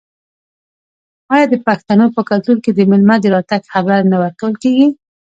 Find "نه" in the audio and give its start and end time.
4.11-4.17